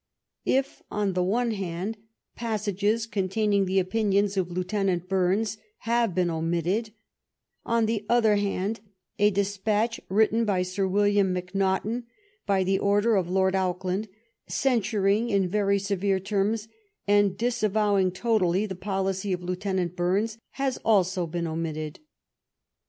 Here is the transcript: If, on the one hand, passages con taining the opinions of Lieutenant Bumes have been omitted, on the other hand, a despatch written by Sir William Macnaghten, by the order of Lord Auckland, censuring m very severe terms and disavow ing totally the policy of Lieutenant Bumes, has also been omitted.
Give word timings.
If, 0.57 0.81
on 0.89 1.13
the 1.13 1.21
one 1.21 1.51
hand, 1.51 1.95
passages 2.35 3.05
con 3.05 3.29
taining 3.29 3.67
the 3.67 3.77
opinions 3.77 4.35
of 4.35 4.49
Lieutenant 4.49 5.07
Bumes 5.07 5.57
have 5.81 6.15
been 6.15 6.31
omitted, 6.31 6.89
on 7.67 7.85
the 7.85 8.03
other 8.09 8.37
hand, 8.37 8.79
a 9.19 9.29
despatch 9.29 9.99
written 10.09 10.43
by 10.43 10.63
Sir 10.63 10.87
William 10.87 11.31
Macnaghten, 11.35 12.05
by 12.47 12.63
the 12.63 12.79
order 12.79 13.15
of 13.15 13.29
Lord 13.29 13.53
Auckland, 13.55 14.07
censuring 14.49 15.31
m 15.31 15.47
very 15.47 15.77
severe 15.77 16.19
terms 16.19 16.67
and 17.07 17.37
disavow 17.37 17.99
ing 17.99 18.09
totally 18.09 18.65
the 18.65 18.73
policy 18.73 19.31
of 19.33 19.43
Lieutenant 19.43 19.95
Bumes, 19.95 20.39
has 20.53 20.77
also 20.77 21.27
been 21.27 21.45
omitted. 21.45 21.99